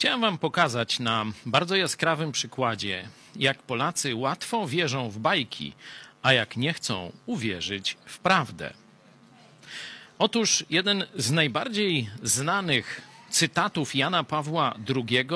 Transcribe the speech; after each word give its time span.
Chciałem 0.00 0.20
Wam 0.20 0.38
pokazać 0.38 0.98
na 0.98 1.26
bardzo 1.46 1.76
jaskrawym 1.76 2.32
przykładzie, 2.32 3.08
jak 3.36 3.62
Polacy 3.62 4.14
łatwo 4.14 4.68
wierzą 4.68 5.10
w 5.10 5.18
bajki, 5.18 5.72
a 6.22 6.32
jak 6.32 6.56
nie 6.56 6.72
chcą 6.72 7.12
uwierzyć 7.26 7.96
w 8.04 8.18
prawdę. 8.18 8.72
Otóż 10.18 10.64
jeden 10.70 11.04
z 11.16 11.30
najbardziej 11.30 12.10
znanych 12.22 13.00
cytatów 13.30 13.94
Jana 13.94 14.24
Pawła 14.24 14.74
II 14.96 15.26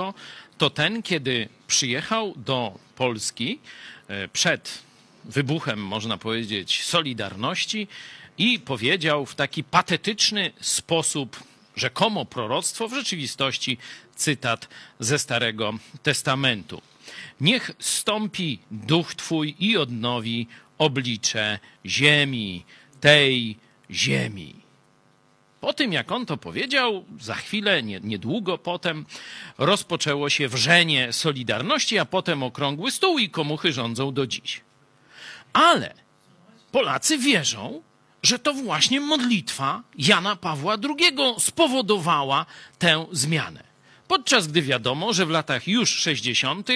to 0.58 0.70
ten, 0.70 1.02
kiedy 1.02 1.48
przyjechał 1.66 2.34
do 2.36 2.78
Polski 2.96 3.60
e, 4.08 4.28
przed 4.28 4.82
wybuchem, 5.24 5.86
można 5.86 6.18
powiedzieć, 6.18 6.84
Solidarności 6.84 7.88
i 8.38 8.60
powiedział 8.60 9.26
w 9.26 9.34
taki 9.34 9.64
patetyczny 9.64 10.52
sposób 10.60 11.54
rzekomo 11.77 12.25
proroctwo, 12.25 12.88
w 12.88 12.95
rzeczywistości 12.95 13.79
cytat 14.16 14.69
ze 15.01 15.19
Starego 15.19 15.74
Testamentu. 16.02 16.83
Niech 17.41 17.70
stąpi 17.78 18.59
duch 18.70 19.14
Twój 19.14 19.56
i 19.59 19.77
odnowi 19.77 20.47
oblicze 20.78 21.59
ziemi, 21.87 22.64
tej 23.00 23.56
ziemi. 23.91 24.55
Po 25.60 25.73
tym, 25.73 25.92
jak 25.92 26.12
on 26.12 26.27
to 26.27 26.37
powiedział, 26.37 27.05
za 27.20 27.34
chwilę, 27.34 27.83
nie, 27.83 28.00
niedługo 28.00 28.59
potem, 28.59 29.06
rozpoczęło 29.59 30.30
się 30.30 30.48
wrzenie 30.48 31.12
Solidarności, 31.12 31.98
a 31.98 32.05
potem 32.05 32.42
okrągły 32.42 32.91
stół 32.91 33.19
i 33.19 33.30
komuchy 33.30 33.72
rządzą 33.72 34.14
do 34.14 34.27
dziś. 34.27 34.61
Ale 35.52 35.95
Polacy 36.72 37.19
wierzą, 37.19 37.83
że 38.24 38.38
to 38.38 38.55
właśnie 38.55 39.01
modlitwa 39.01 39.83
Jana 39.98 40.37
Pawła 40.37 40.74
II 40.74 41.16
spowodowała 41.38 42.47
tę 42.78 43.06
zmianę. 43.12 43.64
Podczas 44.09 44.47
gdy 44.47 44.62
wiadomo, 44.62 45.12
że 45.12 45.27
w 45.27 45.30
latach 45.30 45.69
już 45.69 45.91
60. 45.91 46.69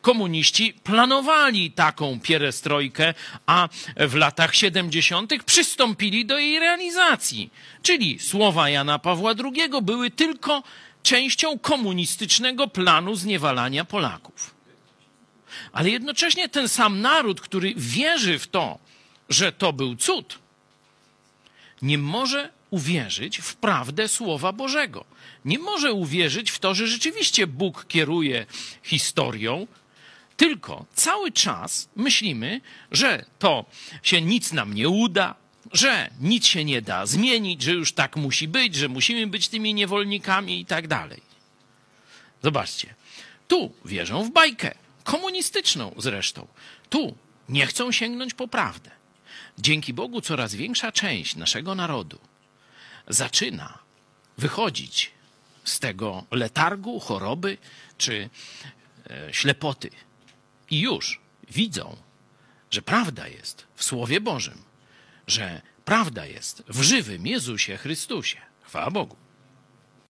komuniści 0.00 0.74
planowali 0.84 1.70
taką 1.70 2.20
pierestrojkę, 2.20 3.14
a 3.46 3.68
w 3.96 4.14
latach 4.14 4.54
70. 4.54 5.32
przystąpili 5.44 6.26
do 6.26 6.38
jej 6.38 6.58
realizacji. 6.58 7.50
Czyli 7.82 8.18
słowa 8.18 8.70
Jana 8.70 8.98
Pawła 8.98 9.34
II 9.44 9.82
były 9.82 10.10
tylko 10.10 10.62
częścią 11.02 11.58
komunistycznego 11.58 12.68
planu 12.68 13.16
zniewalania 13.16 13.84
Polaków. 13.84 14.54
Ale 15.72 15.90
jednocześnie 15.90 16.48
ten 16.48 16.68
sam 16.68 17.00
naród, 17.00 17.40
który 17.40 17.74
wierzy 17.76 18.38
w 18.38 18.46
to, 18.46 18.78
że 19.28 19.52
to 19.52 19.72
był 19.72 19.96
cud, 19.96 20.45
nie 21.82 21.98
może 21.98 22.50
uwierzyć 22.70 23.38
w 23.38 23.56
prawdę 23.56 24.08
Słowa 24.08 24.52
Bożego. 24.52 25.04
Nie 25.44 25.58
może 25.58 25.92
uwierzyć 25.92 26.50
w 26.50 26.58
to, 26.58 26.74
że 26.74 26.86
rzeczywiście 26.86 27.46
Bóg 27.46 27.86
kieruje 27.88 28.46
historią, 28.82 29.66
tylko 30.36 30.86
cały 30.94 31.32
czas 31.32 31.88
myślimy, 31.96 32.60
że 32.90 33.24
to 33.38 33.64
się 34.02 34.20
nic 34.20 34.52
nam 34.52 34.74
nie 34.74 34.88
uda, 34.88 35.34
że 35.72 36.10
nic 36.20 36.46
się 36.46 36.64
nie 36.64 36.82
da 36.82 37.06
zmienić, 37.06 37.62
że 37.62 37.72
już 37.72 37.92
tak 37.92 38.16
musi 38.16 38.48
być, 38.48 38.74
że 38.74 38.88
musimy 38.88 39.26
być 39.26 39.48
tymi 39.48 39.74
niewolnikami 39.74 40.60
i 40.60 40.66
tak 40.66 40.88
dalej. 40.88 41.22
Zobaczcie, 42.42 42.94
tu 43.48 43.72
wierzą 43.84 44.24
w 44.24 44.30
bajkę, 44.30 44.74
komunistyczną 45.04 45.94
zresztą. 45.98 46.46
Tu 46.90 47.16
nie 47.48 47.66
chcą 47.66 47.92
sięgnąć 47.92 48.34
po 48.34 48.48
prawdę. 48.48 48.90
Dzięki 49.58 49.94
Bogu 49.94 50.20
coraz 50.20 50.54
większa 50.54 50.92
część 50.92 51.36
naszego 51.36 51.74
narodu 51.74 52.18
zaczyna 53.08 53.78
wychodzić 54.38 55.10
z 55.64 55.80
tego 55.80 56.24
letargu, 56.30 57.00
choroby 57.00 57.58
czy 57.98 58.30
e, 59.10 59.34
ślepoty. 59.34 59.90
I 60.70 60.80
już 60.80 61.20
widzą, 61.50 61.96
że 62.70 62.82
prawda 62.82 63.28
jest 63.28 63.66
w 63.74 63.84
Słowie 63.84 64.20
Bożym, 64.20 64.62
że 65.26 65.62
prawda 65.84 66.26
jest 66.26 66.62
w 66.68 66.82
żywym 66.82 67.26
Jezusie 67.26 67.76
Chrystusie. 67.76 68.40
Chwała 68.62 68.90
Bogu. 68.90 69.16